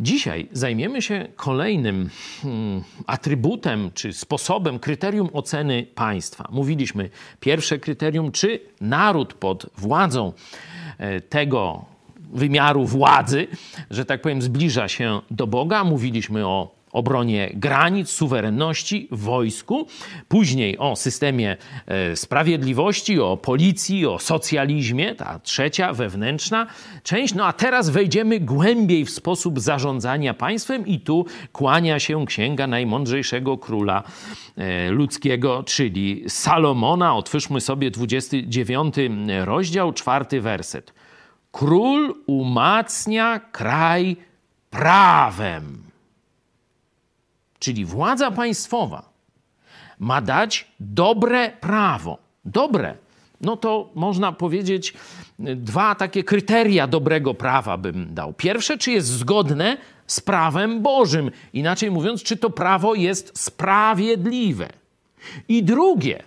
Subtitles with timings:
[0.00, 2.10] Dzisiaj zajmiemy się kolejnym
[2.42, 6.48] hmm, atrybutem czy sposobem, kryterium oceny państwa.
[6.52, 7.10] Mówiliśmy
[7.40, 10.32] pierwsze kryterium, czy naród pod władzą
[10.98, 11.84] e, tego
[12.32, 13.46] wymiaru władzy,
[13.90, 15.84] że tak powiem, zbliża się do Boga.
[15.84, 19.86] Mówiliśmy o obronie granic, suwerenności, wojsku,
[20.28, 21.56] później o systemie
[21.86, 26.66] e, sprawiedliwości, o policji, o socjalizmie, ta trzecia, wewnętrzna
[27.02, 27.34] część.
[27.34, 33.58] No a teraz wejdziemy głębiej w sposób zarządzania państwem i tu kłania się księga najmądrzejszego
[33.58, 34.02] króla
[34.56, 37.16] e, ludzkiego, czyli Salomona.
[37.16, 38.94] Otwórzmy sobie 29
[39.44, 40.94] rozdział, czwarty werset.
[41.52, 44.16] Król umacnia kraj
[44.70, 45.89] prawem
[47.60, 49.12] czyli władza państwowa,
[49.98, 52.18] ma dać dobre prawo.
[52.44, 52.94] Dobre.
[53.40, 54.94] No to można powiedzieć,
[55.38, 58.32] dwa takie kryteria dobrego prawa bym dał.
[58.32, 64.68] Pierwsze, czy jest zgodne z prawem Bożym, inaczej mówiąc, czy to prawo jest sprawiedliwe.
[65.48, 66.22] I drugie,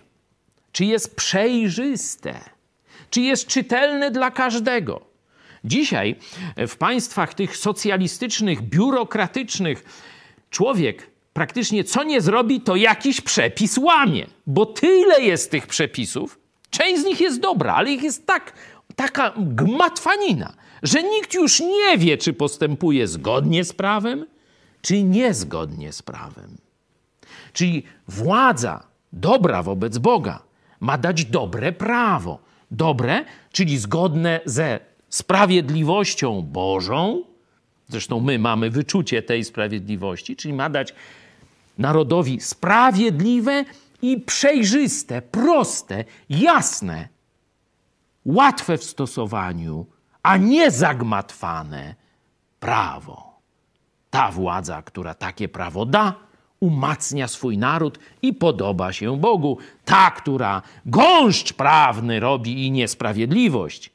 [0.72, 2.39] czy jest przejrzyste,
[3.09, 5.02] czy jest czytelne dla każdego.
[5.64, 6.16] Dzisiaj
[6.67, 9.84] w państwach tych socjalistycznych, biurokratycznych,
[10.50, 16.39] człowiek praktycznie co nie zrobi, to jakiś przepis łamie, bo tyle jest tych przepisów.
[16.70, 18.53] Część z nich jest dobra, ale ich jest tak,
[18.95, 24.26] taka gmatwanina, że nikt już nie wie, czy postępuje zgodnie z prawem,
[24.81, 26.58] czy niezgodnie z prawem.
[27.54, 30.44] Czyli władza dobra wobec Boga
[30.80, 32.39] ma dać dobre prawo.
[32.72, 37.23] Dobre, czyli zgodne ze sprawiedliwością Bożą.
[37.94, 40.94] Zresztą my mamy wyczucie tej sprawiedliwości, czyli ma dać
[41.77, 43.66] narodowi sprawiedliwe
[44.02, 47.08] i przejrzyste, proste, jasne,
[48.25, 49.86] łatwe w stosowaniu,
[50.23, 51.95] a nie zagmatwane
[52.59, 53.39] prawo.
[54.09, 56.16] Ta władza, która takie prawo da,
[56.59, 59.58] umacnia swój naród i podoba się Bogu.
[59.86, 63.92] Ta, która gąszcz prawny robi i niesprawiedliwość,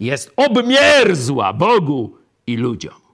[0.00, 2.16] jest obmierzła Bogu
[2.46, 3.07] i ludziom.